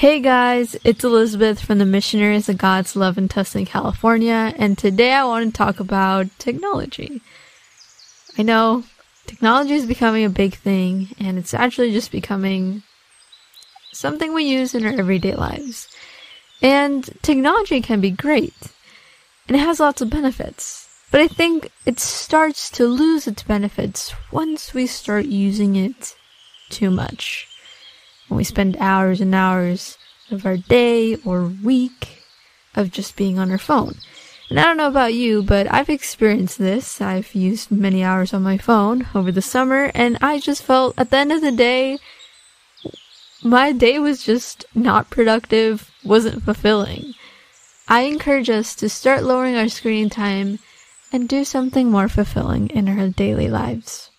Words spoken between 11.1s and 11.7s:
and it's